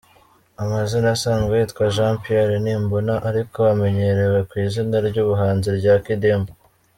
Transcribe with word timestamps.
Amazina 0.63 1.07
asanzwe 1.15 1.53
yitwa 1.59 1.85
Jean 1.95 2.15
Pierre 2.23 2.55
Nimbona 2.63 3.13
ariko 3.29 3.59
amenyerewe 3.73 4.39
ku 4.49 4.53
izina 4.65 4.97
ry’ubuhanzi 5.07 5.69
rya 5.79 5.95
Kidum. 6.07 6.43